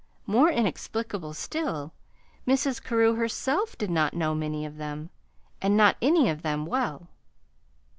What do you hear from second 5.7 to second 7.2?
not any of them well.